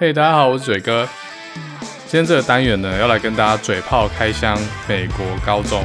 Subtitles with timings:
[0.00, 1.06] 嘿，大家好，我是嘴哥。
[2.06, 5.84] 今天这个单元呢，要来跟大家嘴炮开箱美国高中。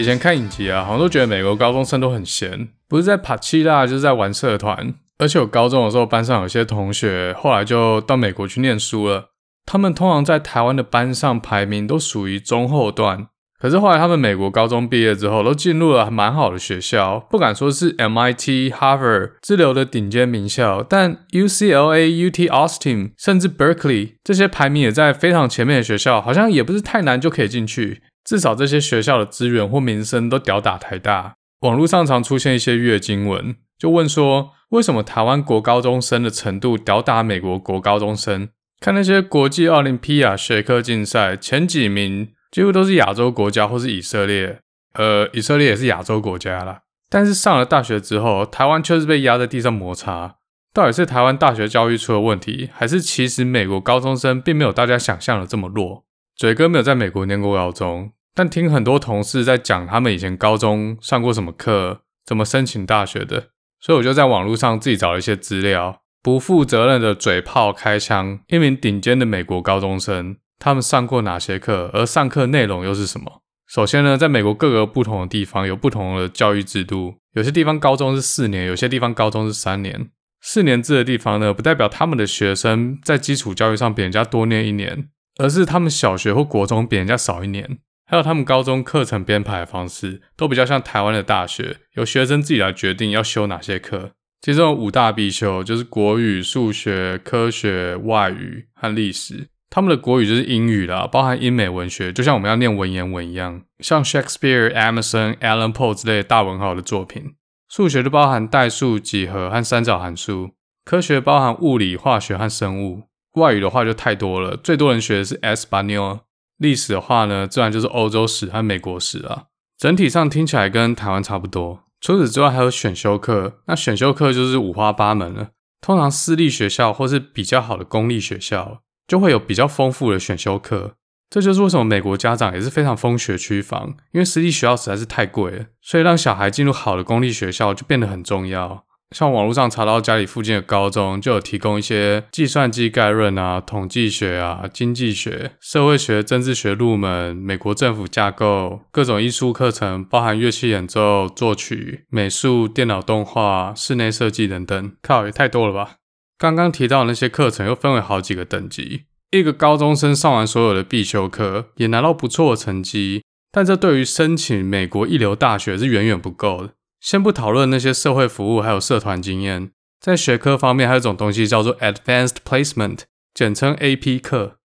[0.00, 4.94] 以前看影集啊，好像都觉得美国高中生都很闲，不是在爬七大，就是在玩社团。
[5.18, 9.32] 而且我高中的时候，班上有些同学后来就到美国去念书了。
[9.66, 13.26] 他们通常在台湾的班上排名都属于中后段，
[13.60, 28.00] 可是后来他们美国高中毕业之后，都进入了蛮好的学校，不敢说是 MIT、Harvard 之流的顶尖名校，但 UCLA、UT Austin 甚至 Berkeley 这些排名也在非常前面的学校，好像也不是太难就可以进去。
[28.24, 31.34] 至少这些学校的资源或名声都屌打台大。
[31.60, 38.48] 网络上常出现一些月经文，就问说为什么台湾国高中生的程度屌打美国国高中生？
[38.80, 44.60] 看那些国际奥林匹亚学科竞赛前几名，几乎都是亚洲国家或是以色列。
[44.94, 46.80] 呃，以色列也是亚洲国家啦。
[47.10, 50.36] 但是上了大学之后，台湾却是被压在地上摩擦。
[50.72, 56.04] 到底是台湾大学教育出了问题，还是其实美国高中生并没有大家想象的这么弱？
[56.40, 73.42] 嘴哥没有在美国念过高中，但听很多同事在讲他们以前高中上过什么课，怎么申请大学的，所以我就在网络上自己找了一些资料，不负责任的嘴炮开箱一名顶尖的美国高中生，他们上过哪些课，而上课内容又是什么？
[73.68, 80.08] 首先呢，在美国各个不同的地方有不同的教育制度，有些地方高中是四年，有些地方高中是三年。
[80.40, 85.10] 四年制的地方呢，不代表他们的学生在基础教育上比人家多念一年。
[85.40, 94.10] 而是他们小学或国中比人家少一年，还有他们高中课程编排的方式都比较像台湾的大学，由学生自己来决定要修哪些课。
[94.42, 99.48] 其中有五大必修，就是国语、数学、科学、外语和历史。
[99.70, 107.34] 他们的国语就是英语啦，包含英美文学，就像我们要念文言文一样，像 Shakespeare、Emerson、Allan Poe 之类的大文豪的作品。
[107.68, 110.50] 数学就包含代数、几何和三角函数。
[110.84, 113.04] 科学包含物理、化学和生物。
[113.34, 116.20] 外语的话就太多了，最多人学的是 Español。
[116.58, 119.44] 历史的话呢，自然就是欧洲史和美国史啊。
[119.78, 121.84] 整体上听起来跟台湾差不多。
[122.00, 123.60] 除此之外，还有选修课。
[123.66, 125.50] 那选修课就是五花八门了。
[125.80, 130.96] 通常私立学校或是比较好的公立学校，就会有比较丰富的选修课。
[131.30, 138.84] 这就是为什么美国家长也是非常蜂学区房，因为私立学校实在是太贵了，所以让小孩进入好的公立学校就变得很重要。
[139.16, 154.92] 像网络上查到家里附近的高中，就有提供一些计算机概论啊、统计学啊、经济学、社会学、政治学入门、美国政府架构、各种艺术课程，包含乐器演奏、作曲、美术、电脑动画、室内设计等等。
[155.02, 155.96] 靠，也太多了吧！
[156.38, 166.74] 刚刚提到的那些课程又分为好几个等级，一个高中生上完所有的必修课，也拿到不错的成绩，但这对于申请美国一流大学是远远不够的。
[167.00, 173.00] 先不讨论那些社会服务还有社团经验，在学科方面还有一种东西叫做 Advanced Placement，
[173.32, 174.58] 简称 AP 课，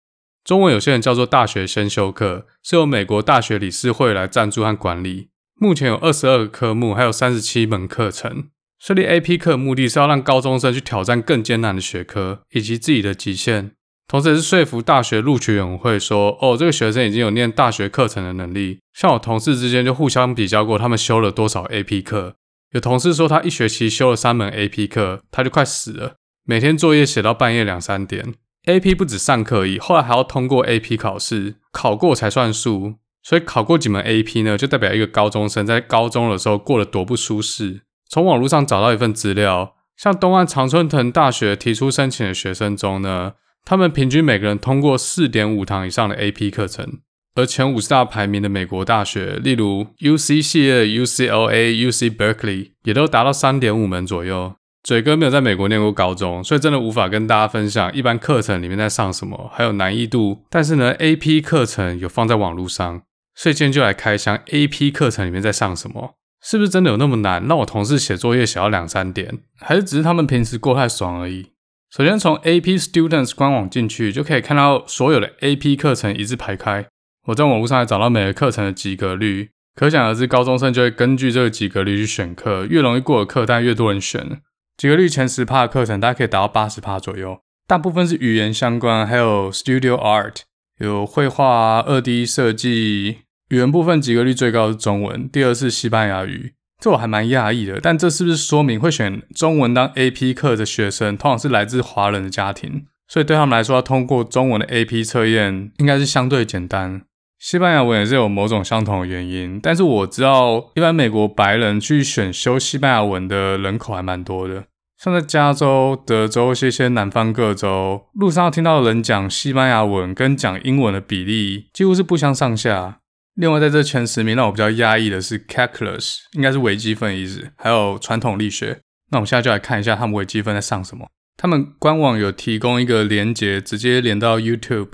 [0.43, 5.29] 中文有些人叫做大学先修课，是由美国大学理事会来赞助和管理。
[5.55, 8.49] 目前有二十二个科目，还有三十七门课程。
[8.79, 13.71] 设立 AP 课目的是要让高中生去挑战更艰难的学科以及自己的极限。
[14.07, 18.79] 同时也是说服大学录取委员会说，哦，这个学生已经有念大学课程的能力。
[18.93, 22.35] 像我同事之间就互相比较过，他们修了多少 AP 课。
[22.71, 26.15] 有同事说他一学期修了三门 AP 课，他就快死了，
[26.45, 28.33] 每天作业写到半夜两三点。
[28.65, 32.95] AP 不止上课而已，后来还要通过 AP 考试，考过才算数。
[33.21, 37.81] 所以考过几门 AP 呢，就代表一个高中生在高中的时候过得多不舒适。
[38.09, 43.33] 从网络上找到一份资料，像东岸常春藤大学提出申请的学生中呢。
[43.65, 46.99] 他们平均每个人通过四点五堂以上的 AP 课程，
[47.35, 54.55] 而前五十大排名的美国大学，例如 UC 系列、UCLA、UC Berkeley，也都达到三点五门左右。
[54.83, 60.43] 嘴哥没有在美国念过高中，所以真的无法跟大家分享一般课程里面在上什么，还有难易度。
[60.49, 63.01] 但是呢，AP 课程有放在网络上，
[63.33, 67.47] 所以今天就来开箱 AP 课程里面在上什么，是不是真的有那么难？
[67.47, 71.52] 让我同事写作业写到两三点，还是只是他们平时过太爽而已？
[71.95, 76.87] 首先从 AP Students 官网进去，就可以看到所有的 AP 课程一字排开。
[77.27, 84.41] 我在网络上还找到每个课程的及格率，可想而知，高中生就会根据这个及格率去选课，越容易过的课，但越多人选。
[84.75, 87.39] 及格率前十趴的课程，大概可以达到八十趴左右。
[87.67, 90.37] 大部分是语言相关，还有 Studio Art，
[90.79, 93.19] 有绘画、二 D 设计。
[93.49, 97.79] 语言部分及格率最高是中文，第二是西班牙语，这我还蛮讶异的。
[97.81, 107.03] 但这是不是说明会选中文当 AP 课的学生，通常是来自华人的家庭，所以对他们来说，要通过中文的 AP 测验应该是相对简单。
[107.39, 114.65] 西班牙文也是有某种相同的原因，但是我知道，一般美国白人去选修西班牙文的人口还蛮多的。
[115.01, 122.99] 像在加州、德州这些南方各州，路上要听到的人讲西班牙文跟讲英文的比例几乎是不相上下。
[123.35, 128.79] 另外，在这前十名让我比较压抑的是 Calculus，应该是微积分的意思，还有传统力学。
[129.11, 131.07] 那我们现在就来看一下他们微积分在上什么。
[131.35, 134.89] 他们官网有提供一个连接，直接连到 YouTube。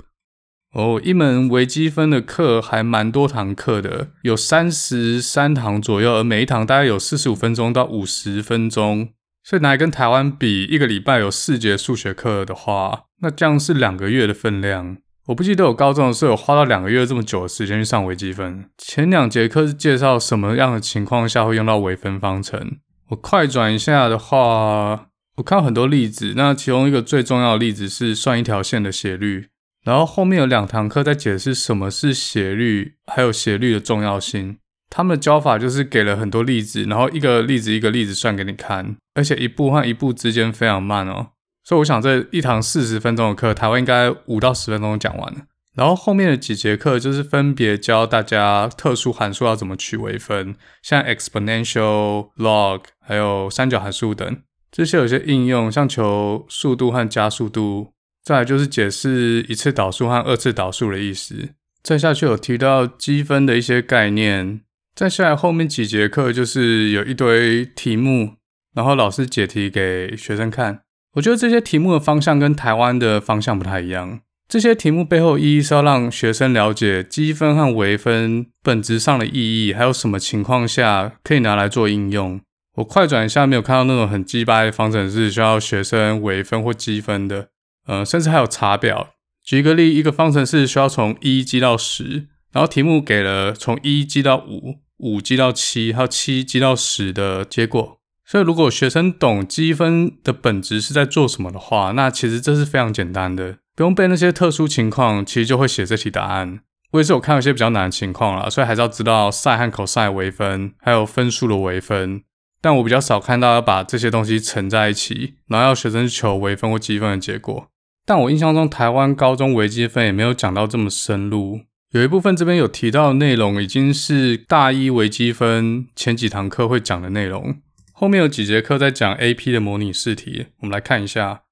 [0.72, 9.10] 哦，一门微积分的课还蛮多堂课的，有三十三堂左右，而每一堂大概有四十五分钟到五十分钟，
[9.42, 14.96] 所以拿来跟台湾比，一个礼拜有四节数学课的话，那这样是两个月的分量。
[15.26, 18.64] 我不记得我高中的时候有花到两个月这么久的时间去上微积分。
[18.78, 22.78] 前两节课是介绍什么样的情况下会用到微分方程。
[23.10, 29.48] 我快转一下的话，我看到很多例子，那其中一个最重要的例子是算一条线的斜率。
[29.84, 34.58] 然后后面有两堂课在解释什么是斜率，还有斜率的重要性。
[34.90, 41.28] 他们的教法就是给了很多例子，然后一个例子一个例子算给你看，而且一步和一步之间非常慢哦。
[41.62, 45.40] 所以我想这一堂四十分钟的课，台湾应该五到十分钟讲完了。
[45.74, 54.42] 然后后面的几节课就是分别教大家特殊函数要怎么取微分，像 exponential、log，还有三角函数等。
[54.72, 57.92] 这些有些应用，像求速度和加速度。
[58.22, 61.50] 再来就是解释一次导数和二次导数的意思。
[61.82, 64.60] 再下去有提到积分的一些概念。
[64.94, 68.34] 再下来后面几节课就是有一堆题目，
[68.74, 70.82] 然后老师解题给学生看。
[71.14, 74.20] 我觉得这些题目的方向跟台湾的方向不太一样。
[74.48, 82.40] 这些题目背后意义是要让学生了解积分和微分本质上的意义，还有什么情况下可以拿来做应用。
[82.76, 87.48] 我快转一下，没有看到那种很鸡掰的方程式需要学生微分或积分的。
[87.86, 89.10] 呃，甚至还有查表。
[89.44, 97.99] 举一个例，一个方程式需要从一积到十，然后题目给了从一积到五、五积到七，还有七积到十的结果。
[98.30, 106.60] 所以，如果学生懂积分的本质是在做什么的话，那其实这是非常简单的，不用背那些特殊情况，其实就会写这题答案。
[106.92, 112.22] 我也是有看到一些比较难的情况啦，所以还是要知道 sin 和 cos 微分，还有分数的微分。
[112.62, 117.66] 但我比较少看到要把这些东西乘在一起，然后要学生求微分或积分的结果。
[118.06, 121.62] 但我印象中，台湾高中微积分也没有讲到这么深入。
[121.90, 127.56] 有一部分这边有提到的内容，已经是大一微积分前几堂课会讲的内容。
[128.00, 131.42] 后面有几节课在讲 AP 的模拟试题，我们来看一下。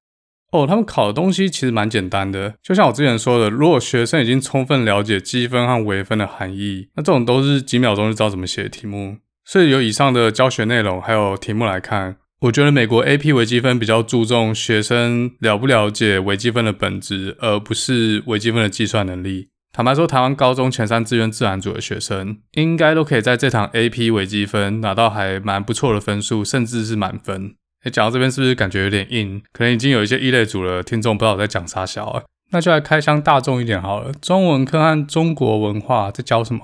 [0.50, 9.18] 哦，他们考的东西其实蛮简单的，就像我之前说的，如果学生已经充分了解积分和微分的含义，那这种都是几秒钟就知道怎么写的题目。
[9.44, 12.16] 所以有以上的教学内容还有题目来看。
[12.40, 19.50] 我觉得美国 AP 微积分比较注重学生了不了解微积分的本质，而不是微积分的计算能力。
[19.72, 27.54] 坦白说，台湾高中前三志愿自然组的学生，应该都可以在这堂 AP 微积分拿到还蛮不错的分数，甚至是满分。
[27.84, 29.40] 诶，讲到这边是不是感觉有点硬？
[29.52, 32.24] 可能已经有一些异类组的听众不知道我在讲啥小啊？
[32.50, 34.10] 那就来开箱大众一点好了。
[34.20, 36.60] 中文课和中国文化在教什么？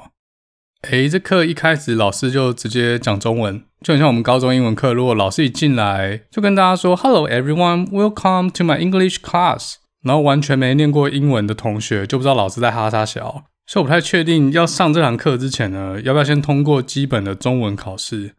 [0.91, 4.93] 诶，这课一开始老师就直接讲中文，就很像我们高中英文课。
[4.93, 13.45] 如果老师一进来就跟大家说 “Hello everyone, welcome to my English class”，然后完全没念过英文的同学就不知道老师在哈啥小。
[13.67, 18.35] 所以我不太确定要上这堂课之前呢，要不要先通过基本的中文考试。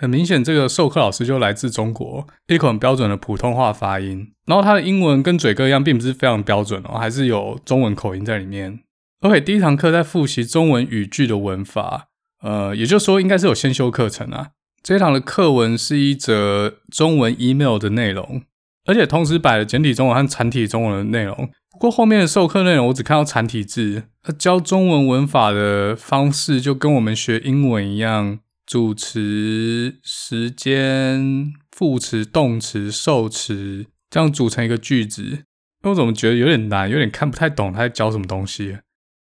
[0.00, 8.78] 很明显，这个授课老师就来自中国，一口很标准的普通话发音，然后他的英文跟嘴哥一样，并不是非常标准哦，还是有中文口音在里面。
[9.22, 12.06] OK，第一堂课在复习中文语句的文法，
[12.44, 14.50] 呃，也就是说应该是有先修课程啊。
[14.84, 18.42] 这一堂的课文是一则中文 email 的内容，
[18.88, 21.50] 而且同时摆了简体中文和繁体中文的内容。
[21.72, 35.40] 不过后面的授课内容我只看到繁体字，那教中文文法的方式就跟我们学英文一样，主词、时间、副词、动词、受词，这样组成一个句子。
[35.82, 38.78] 那我怎么觉得有点难，有点看不太懂他在教什么东西？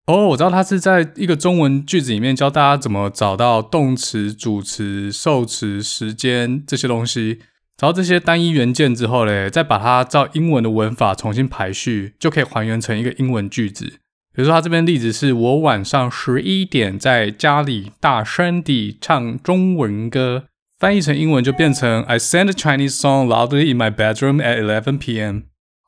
[0.07, 7.41] 哦我知道他是在一个中文句子里面教大家怎么找到动词、主词、受词、时间这些东西。
[7.83, 13.99] 找到这些单一元件之后嘞，再把它照英文的文法重新排序，就可以还原成一个英文句子。
[14.33, 20.45] 比如说，他这边例子是我晚上十一点在家里大声地唱中文歌，
[20.79, 25.41] 翻译成英文就变成 I sang a Chinese song loudly in my bedroom at 11 p.m.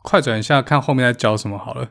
[0.03, 1.91] 快转一下，看后面在教什么好了。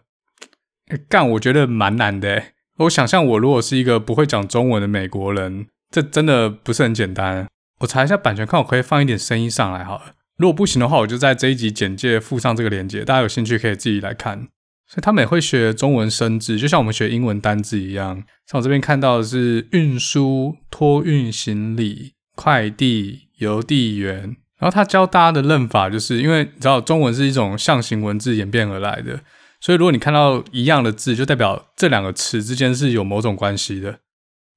[1.07, 2.43] 干，我觉得蛮难的。
[2.79, 7.47] 我想象我如果是一个不会讲中文的美国人，这真的不是很简单。
[7.83, 10.13] 我查一下版权，看我可以放一点声音上来好了。
[10.37, 14.47] 如果不行的话，我就在这一集简介附上这个链接，大家有兴趣可以自己来看。
[14.87, 18.23] 所以他们也会学中文生字，就像我们学英文单字一样。
[18.47, 24.37] 像我这边看到的是运输、托运行李、快递、邮递员。
[24.59, 29.19] 然后他教大家的认法，就是因为你知道中文是一种象形文字演变而来的，
[29.59, 33.99] 所以如果你看到一样的字，就代表这两个词之间是有某种关系的。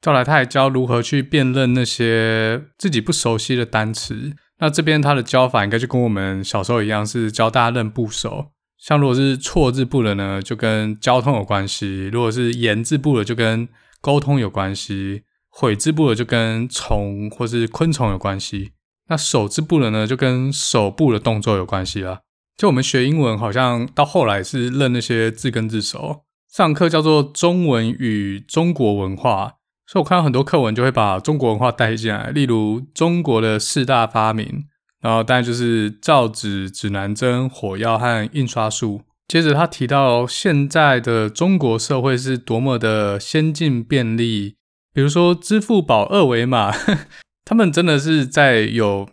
[0.02, 4.32] 后来他还教如何去辨认那些自己不熟悉的单词。
[4.58, 8.52] 那这边他的教法应该就跟我们小时候一样，是教大家认部首。
[8.78, 13.68] 像如果是错字部的呢，就跟交通有关系；如果是言字部的，就跟
[14.00, 18.70] 沟通有关系；悔字部的就跟虫或是昆虫有关系。
[19.08, 22.20] 那手字部的呢，就跟手部的动作有关系啦。
[22.56, 26.22] 就我们学英文，好像到后来是认那些字根字首。
[26.50, 29.55] 上课叫做中文与中国文化。
[29.86, 34.64] 所以我看到很多课文就会把中国文化带进来，例如中国的四大发明，
[35.00, 39.02] 然后当然就是造纸、指南针、火药和印刷术。
[39.28, 44.56] 接着他提到现在的中国社会是多么的先进便利，
[44.92, 46.72] 比如说支付宝二维码，
[47.44, 49.08] 他们真的是在有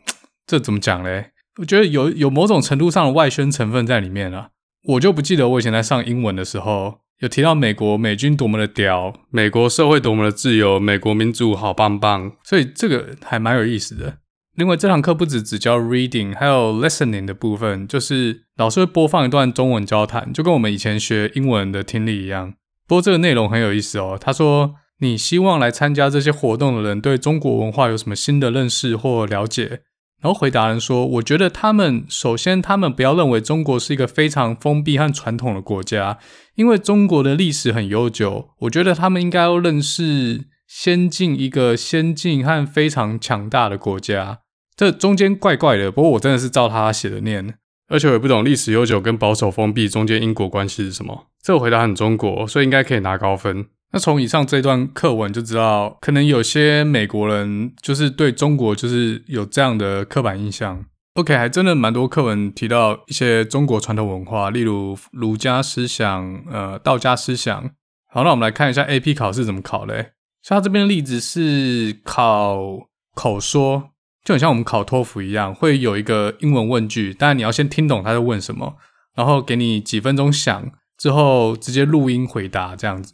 [0.47, 1.31] 这怎么讲嘞？
[1.59, 4.49] 我觉得有有某种程度上的外宣成分在里面了。
[4.85, 7.02] 我就不记得我以前在上英文的时候。
[7.23, 14.17] 有提到美国美军多么的屌，美国社会多么的自由，美国民主好棒棒，所以这个还蛮有意思的。
[14.57, 22.53] 另外，这堂课不止只教 reading，还有 listening 的部分，就是老师会播放一段中文交谈，就跟我们以前学英文的听力一样。
[22.85, 24.17] 不过这个内容很有意思哦。
[24.19, 29.79] 他说：“你希望来参加这些活动的人对中国文化有什么新的认识或了解？”
[30.23, 36.17] 然后回答人说：“我觉得他们首先，他们不要认为中国是一个非常封闭和传统的国家，
[36.55, 38.51] 因为中国的历史很悠久。
[38.59, 44.39] 我觉得他们应该要认识先进一个先进和非常强大的国家。
[44.77, 47.55] 这中间怪怪的，不过我真的是照他写的念，
[47.89, 51.27] 而且我也不懂历史悠久跟保守封闭中间因果关系是什么。
[51.43, 60.83] 这个回答很中国，所以应该可以拿高分。”那从以上这段课文就知道，可能有些美国人就是对中国就是有这样的刻板印象。
[61.13, 67.69] OK，还真的蛮多课文提到一些中国传统文化，例如儒家思想、呃道家思想。
[68.09, 70.13] 好，那我们来看一下 AP 考试怎么考嘞？
[70.41, 73.91] 像他这边的例子是考口说，
[74.25, 78.77] 就很像我们考托福一样，会有一个英文问句，当然你要先听懂他在问什么，
[79.15, 83.13] 然后给你几分钟想，之后直接录音回答这样子。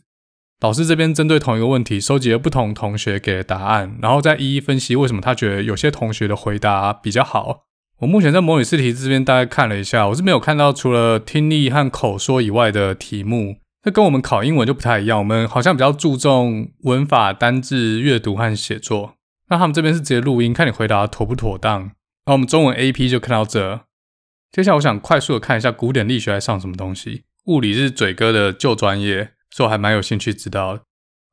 [0.60, 7.62] 导师这边针对同一个问题，收集了不同同学给的答案，然后再一一分析为什么他觉得有些同学的回答比较好。
[8.00, 13.56] 我目前在模拟试题这边大概看了一下，我是没有看到除了听力和口说以外的题目。
[13.82, 19.14] 这跟我们考英文就不太一样，我们好像比较注重文法、单字、阅读和写作。
[19.50, 21.80] 那他们这边是直接录音，看你回答妥不妥当。
[21.80, 21.92] 然
[22.26, 23.86] 后我们中文 AP 就看到这。
[24.52, 27.24] 接下来我想快速的看一下古典力学在上什么东西。
[27.46, 29.32] 物理是嘴哥的旧专业。
[29.50, 30.84] 所以我还蛮有兴趣知道的。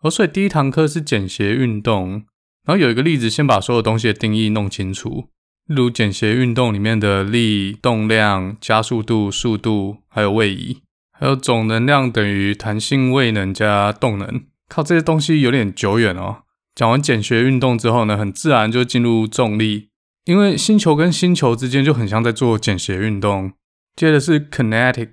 [0.02, 2.24] 哦，所以第一堂课是简谐运动，
[2.64, 5.30] 然后有一个例子，先把所有东西的定义弄清楚。
[5.66, 10.82] 例如简谐运动里面的力、动量、加速度、速度，还有位移，
[11.18, 14.44] 还有总能量等于弹性位能加动能。
[14.68, 16.42] 靠，这些东西有点久远哦。
[16.74, 19.88] 讲完简谐运动之后呢，很自然就进入重力，
[20.26, 23.52] 因为星球跟星球之间就很像在做简谐运动。
[23.96, 25.08] 接着是 kinetic，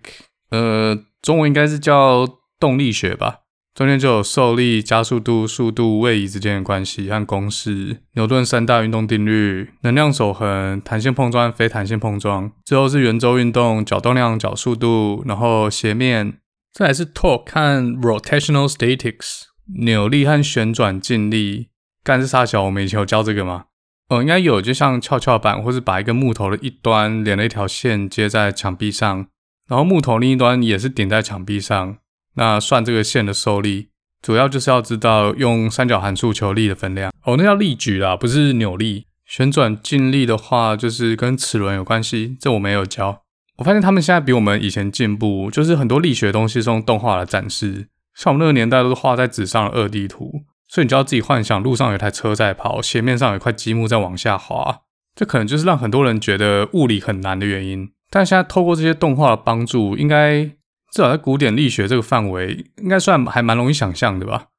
[0.50, 2.43] 呃，中文应该是叫。
[2.64, 3.40] 动力学吧，
[3.76, 12.50] 中间就有受力、加速度、速度、位移之间的关系和公式，牛顿三大运动定律、能量守恒、弹性碰撞非弹性碰撞。
[12.64, 16.38] 之后是圆周运动、角动量、角速度，然后斜面。
[16.72, 19.42] 再来是 torque 和 rotational statics，
[19.82, 21.68] 扭力和旋转静力。
[22.02, 22.64] 干是啥小？
[22.64, 23.66] 我们以前有教这个吗？
[24.08, 29.28] 哦，应该有，就像跷跷板，或是把一个木头的一端连了一条线接在墙壁上，
[29.68, 31.98] 然后木头另一端也是顶在墙壁上。
[32.36, 33.90] 那算这个线的受力，
[34.22, 37.12] 主要就是要知道用三角函数求力的分量。
[37.24, 39.06] 哦，那叫力矩啦，不是扭力。
[39.26, 43.22] 旋转静力的话，就是跟齿轮有关系，这我没有教。
[43.58, 47.88] 我发现他们现在比我们以前进步，就是很多力学的东西是用动画来展示。
[48.16, 54.82] 像我们那个年代都是画在纸上的二 D 图，所以你就要自己幻想路上有台车在跑，斜面上有块积木在往下滑。
[55.16, 57.90] 这可能就是让很多人觉得物理很难的原因。
[58.10, 60.52] 但现在透过这些动画的帮助，应该。
[60.94, 64.50] 至少在古典力学这个范围，应该算还蛮容易想象的吧？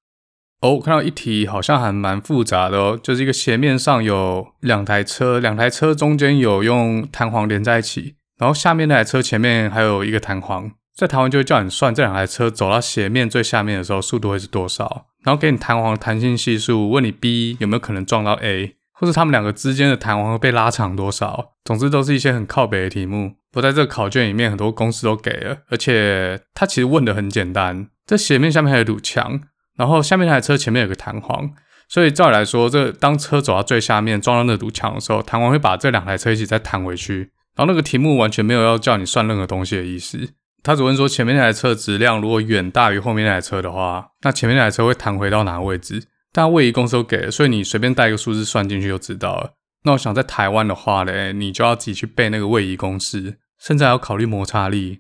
[0.61, 21.53] 哦，我看到一题好像还蛮复杂的哦，就是一个斜面上有两台车，两台车中间有用弹簧连在一起，然后下面那台车前面还有一个弹簧，这弹簧就会叫你算这两台车走到斜面最下面的时候速度会是多少，然后给你弹簧弹性系数，问你 B 有没有可能撞到 A，或者他们两个之间的弹簧会被拉长多少。
[21.65, 23.35] 总之都是一些很靠北的题目。
[23.51, 27.89] 不在这个考卷里面，很多公式都给了，而且它其实问的很简单。
[28.05, 29.41] 这斜面下面还有堵墙，
[29.77, 31.51] 然后下面那台车前面有个弹簧，
[31.89, 37.31] 所以照理来说，这当车走到最下面撞到那堵墙的时候，弹簧会把这两台车一起再弹回去。
[37.55, 40.31] 然后那个题目完全没有要叫你算任何东西的意思，
[40.65, 46.03] 他只问说前面那台车质量如果远大于后面那台车的话，那前面那台车会弹回到哪个位置？
[46.35, 49.53] 但位移公式都给了，所以你随便带一个数字算进去就知道了。
[49.85, 54.99] 那我想在台湾的话嘞，你就要自己去背那个位移公式，甚至还要考虑摩擦力。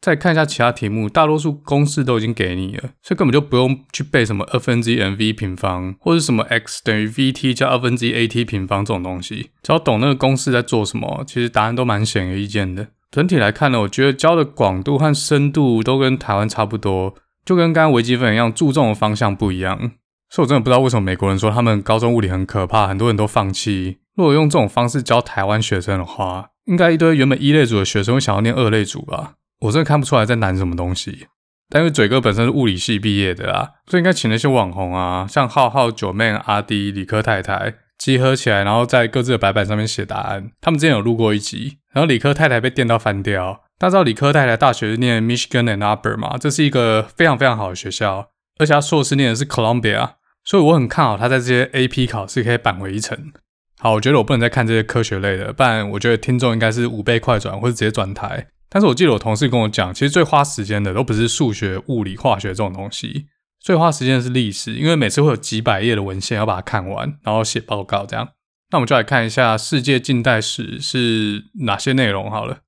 [0.00, 12.88] 再看一下其他题目，大多数公式都已经给你了，所以根本就不用去背什么二分之一 mv 平方，或者什么 x 等于 vt 加二分之一 at 平方这种东西，只要懂那个公式在做什么，其实答案都蛮显而易见的。
[13.10, 19.92] 整体来看呢，我觉得教的广度和深度都跟台湾差不多，就跟刚刚微积分一样，注重的方向不一样。
[20.36, 24.00] 所以我真的不知道为什么美国人说他们高中物理很可怕，很多人都放弃。
[24.16, 29.32] 如果用这种方式教台湾学生的话，应该一堆原本一类组的学生会想要念二类组吧？
[29.60, 31.28] 我真的看不出来在难什么东西。
[31.70, 40.50] 但因为嘴哥本身是物理系毕业的啊，所以应该请那些网红啊，像浩浩、九妹、阿迪、理科太太集合起来，然后在各自的白板上面写答案。
[40.60, 43.62] 他们之前有录过一集，然后理科太太被电到翻掉。
[43.78, 46.36] 大家知道理科太太大学是念 Michigan and Upper 嘛？
[46.36, 48.28] 这是一个非常非常好的学校，
[48.58, 50.10] 而且他硕士念的是 Columbia。
[50.46, 53.32] 所以我很看好他在这些 AP 考试可以扳回一城。
[53.78, 58.46] 好，我觉得我不能再看这些科学类的，不然我觉得听众应该是五倍快转或者直接转台。
[58.68, 63.26] 但是我记得我同事跟我讲，其实最花时间的都不是数学、物理、化学这种东西，
[63.60, 68.28] 最花时间的是历史，因为每次会有几百页的文献要把它看完，然后写报告这样。
[68.70, 72.58] 那我们就来看一下世界近代史是哪些内容好了。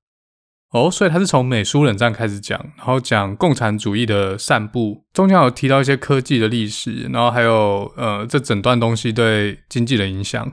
[0.71, 10.51] 哦，所以他是从美苏冷战开始讲，然后讲共产主义的散布，中间有提到一些科技的历史，然后还有呃这整段东西对经济的影响。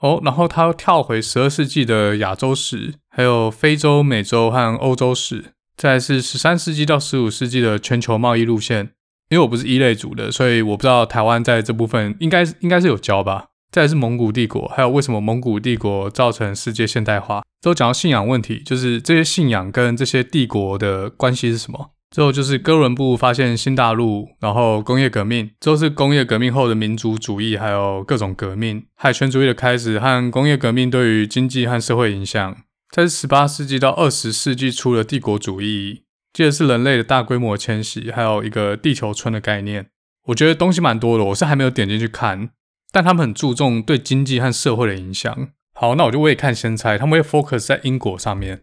[0.00, 8.90] 哦，然后他又跳回十二世纪的亚洲史，还有非洲、美洲和欧洲史，再来是十三世纪到十五世纪的全球贸易路线。
[9.30, 13.46] 因为我不是一类组的，所以我不知道台湾在这部分应该应该是有教吧。
[13.70, 21.90] 再来是蒙古帝国，还有为什么蒙古帝国造成世界现代化，都讲到信仰问题，就是这些信仰跟这些帝国的关系是什么。
[22.10, 32.56] 最后就是哥伦布发现新大陆，然后工业革命，之后是工业革命后的民族主义，还有各种革命，海权主义的开始和工业革命对于经济和社会影响。
[32.94, 39.88] 在十八世纪到二十世纪初的帝国主义，接着是人类的大规模迁徙，还有一个地球村的概念。
[40.28, 42.50] 我觉得东西蛮多的，我是还没有点进去看。
[42.96, 45.50] 但他们很注重对经济和社会的影响。
[45.74, 48.62] 好，那我就未看先猜，他们会 focus 在英国上面。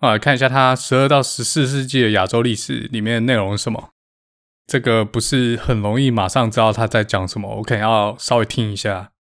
[0.00, 3.88] 啊，看一下他十二到十四世纪的亚洲历史里面的内容是什么。
[4.66, 9.12] 这个不是很容易马上知道他在讲什么，我可能要稍微听一下。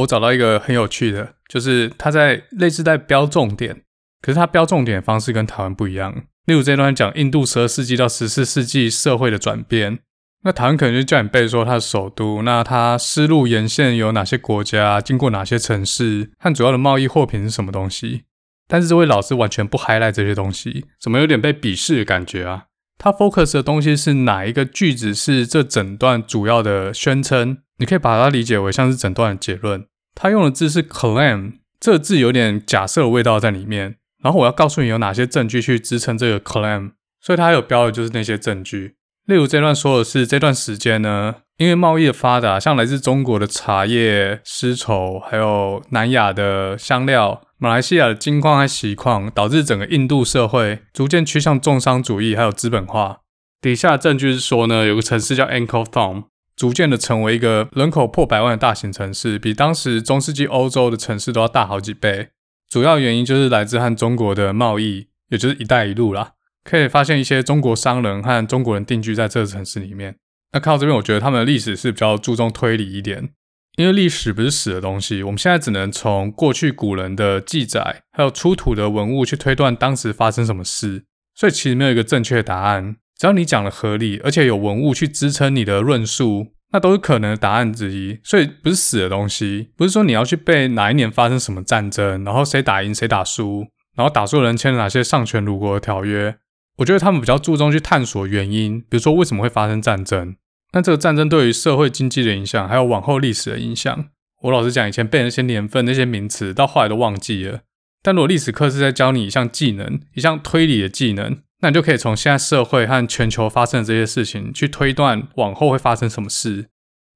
[0.00, 3.84] 我找到一个很有趣的，就是他在类似在标重点，
[4.20, 6.24] 可是他标重点的方式跟台湾不一样。
[6.46, 10.00] 例如这段讲印度十二世纪到十四世纪社会的转变。
[10.42, 18.22] 那台湾可能就叫你背说它的首都，那它丝路沿线有哪些国家，经过哪些城市，和主要的贸易货品是什么东西？
[18.68, 22.64] 但是这位老师完全不 highlight 这些东西，怎么有点被鄙视的感觉啊？
[22.98, 27.58] 他 focus 的东西是哪一个句子是这整段主要的宣称？
[27.78, 29.86] 你可以把它理解为像是整段的结论。
[30.14, 33.96] 他用的字是 claim，这个字有点假设的味道在里面。
[34.22, 38.95] 然后我要告诉你有哪些证据去支撑这个 claim，所以他有标的就是那些证据。
[39.26, 53.18] 例如这段说的是这段时间呢，因为贸易的发达，像来自中国的茶叶、丝绸，还有南亚的香料、马来西亚的金矿和锡矿，导致整个印度社会逐渐趋向重商主义还有资本化。
[53.60, 62.28] 底下的证据是说呢，有个城市叫 Angkor Thom，逐渐的成为一个人口破百万的大型城市，比当时中世纪欧洲的城市都要大好几倍。
[62.70, 66.34] 主要原因就是来自和中国的贸易，也就是“一带一路”啦。
[66.68, 70.16] 可以发现一些中国商人和中国人定居在这个城市里面。
[70.52, 73.30] 那看到这边，我觉得他们的历史是比较注重推理一点，
[73.76, 75.22] 因为历史不是死的东西。
[75.22, 81.04] 我们现在只能从过去古人的记载，还有出土的文物去推断当时发生什么事。
[81.34, 82.96] 所以其实没有一个正确答案。
[83.18, 88.18] 只要你讲的合理，而且有文物去支撑你的论述，那都是可能的答案之一。
[88.24, 96.36] 所以不是死的东西，不是说你要去背哪一年发生什么战争，然后谁打赢谁打输，然后打输人签了哪些丧权辱国的条约。
[96.76, 100.36] 我觉得他们比较注重去探索原因，比如说为什么会发生战争，
[100.72, 104.06] 那这个战争对于社会经济的影响，还有往后历史的影响。
[104.42, 107.60] 我老实讲，以前背那些年份、那些名词，到后来都忘记了。
[108.02, 116.66] 但如果历史课是在教你一项技能，一项推理的技能，那你就可以从现在社会和全球发生的这些事情，去推断往后会发生什么事。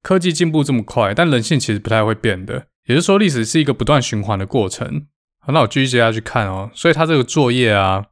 [0.01, 2.65] 科技进步这么快，但人性其实不太会变的。
[2.87, 5.05] 也就是说，历史是一个不断循环的过程。
[5.45, 6.71] 很好，继续接下去看哦。
[6.73, 8.07] 所以他这个作业啊，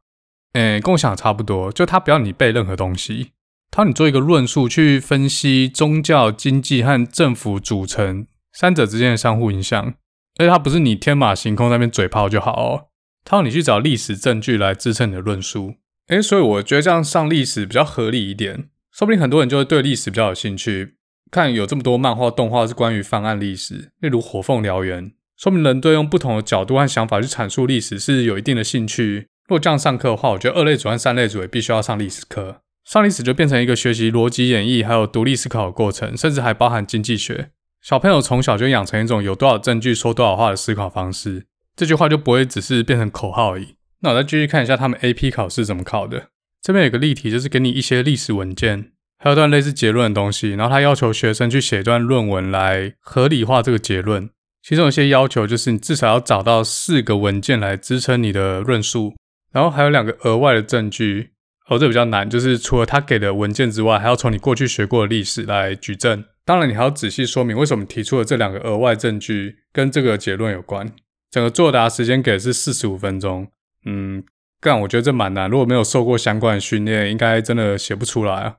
[0.54, 3.30] 诶，跟我想差不多，就他不要你背任何东西，
[3.70, 9.94] 他要你做一个论述去分析宗教、经济和政府组成三者之间的相互影响。
[10.38, 12.86] 而且他不是你天马行空在那边嘴炮就好哦，
[13.24, 15.74] 他要你去找历史证据来支撑你的论述。
[16.08, 18.68] 诶，所以我觉得这样上历史比较合理一点。
[18.92, 20.94] 说不定很多人就会对历史比较有兴趣，
[21.30, 29.28] 看有这么多漫画、动画是关于翻案历史，例如《火凤燎原》，说明人对用不同的角度和想法去阐述历史是有一定的兴趣。
[29.50, 32.60] 如果这样上课的话，我觉得二类组和三类组也必须要上历史课。
[32.84, 37.50] 上历史就变成一个学习逻辑演绎还有独立思考的过程，甚至还包含经济学。
[37.82, 43.74] 小朋友从小就养成一种有多少证据说多少话的思考方式，这句话就不会只是变成口号而已。
[44.02, 46.28] 那我再继续看一下他们 AP 考试怎么考的。
[46.62, 54.30] 这边有个例题，就是给你一些历史文件，还有段类似结论的东西，然后他要求学生去写一段论文来合理化这个结论。
[54.62, 59.16] 其中有些要求就是你至少要找到四个文件来支撑你的论述，
[59.52, 61.30] 然后还有两个额外的证据。
[61.68, 66.24] 哦，这比较难，就是除了他给的文件之外，还要从你过去学过的历史来举证。
[66.44, 70.92] 当然，你还要仔细说明为什么提出了这两个额外证据跟这个结论有关。
[71.30, 73.48] 整个作答时间给的是四十五分钟。
[73.84, 74.24] 嗯。
[74.62, 75.48] 干，我觉得这蛮难。
[75.48, 78.56] 如果没有受过相关的训练，应该真的写不出来啊。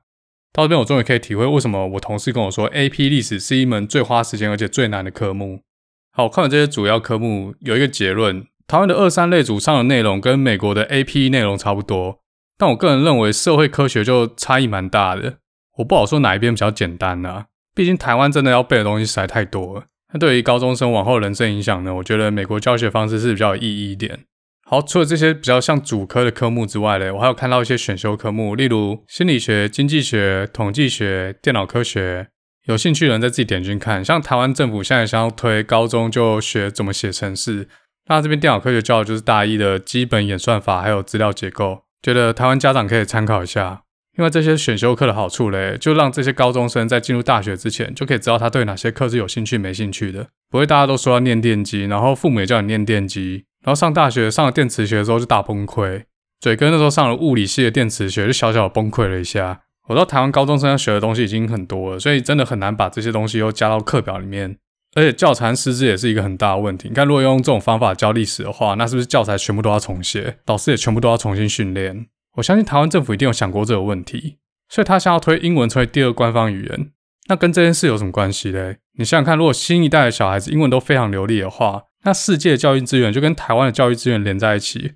[0.52, 5.62] 到这边，我终于可以体会为什么我同事跟我说，AP 历史是一门最花时间而且最难的科目。
[6.10, 12.20] 好，看完这些主要科目，有一个结论：台湾的二三类组上的内容跟美国的 AP 内容差不多，
[12.56, 15.34] 但我个人认为社会科学就差异蛮大的。
[15.76, 19.84] 我不好说哪一边比较简单啊，毕竟台湾真的要背的东西实在太多了。
[20.14, 21.94] 那对于高中生往后人生影响呢？
[21.96, 24.20] 我觉得美国教学方式是比较有意义一点。
[24.64, 32.28] 好，除了这些比较像主科的科目之外嘞，我还有看到一些选修科目，例如心理学、经济学、统计学、电脑科学。
[32.66, 34.04] 有兴趣的人再自己点进去看。
[34.04, 37.68] 像台湾政府现在想要推高中就学怎么写程式，
[38.08, 43.82] 那这边电脑科学教的就是大一的基本演算法还有资料结构，觉得台湾家长可以参考一下。
[44.18, 53.44] 因为这些选修课的好处嘞，就让这些高中生在进入大学之前就可以知道他对哪些课是有兴趣没兴趣的，不会大家都说要念电机，然后父母也叫你念电机。
[53.64, 56.02] 然后上大学上了电磁学的时候就大崩溃，
[56.40, 59.62] 嘴哥那时候上了物理系的电磁学就小小的崩溃了一下。
[59.88, 64.58] 我知道台湾高中生要学的东西已经很多了，所以真的很难把这些东西又加到课表里面。
[64.94, 66.88] 而且教材师资也是一个很大的问题。
[66.88, 72.06] 你看，如果用这种方法教历史的话，那是不是教材全部都要重写，导师也全部都要重新训练？
[72.36, 76.90] 我相信台湾政府一定有想过这个问题，所以他想要推英文成为第二官方语言。
[77.28, 78.78] 那跟这件事有什么关系嘞？
[78.98, 84.94] 你想想看，如果新一代的小孩子英文都非常流利的话，那世界的教育资源就跟台湾的教育资源连在一起，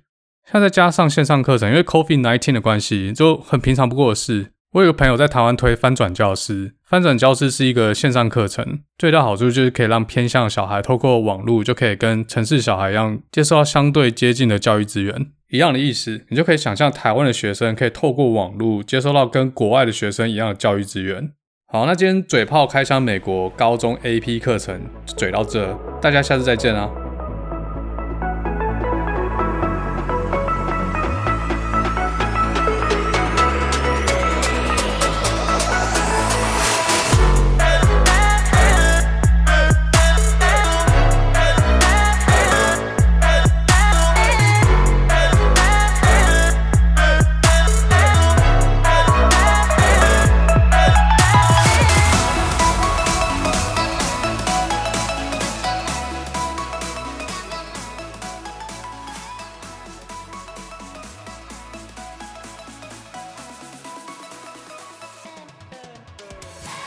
[0.51, 4.51] 现在加上线上课程，因为 COVID-19 的关系，就很平常不过的事。
[4.73, 15.27] 我有个朋友在台湾推翻转教师，翻转教师是一个线上课程，最大好处就是可以让偏向小孩透过网络就可以跟城市小孩一样，接受到相对接近的教育资源。
[15.49, 21.31] 一样的意思，你就可以想象台湾的学生可以透过网络接收到跟国外的学生一样的教育资源。
[21.71, 26.89] 好，那今天嘴炮开箱美国高中 AP 课程就嘴到这，大家下次再见啊。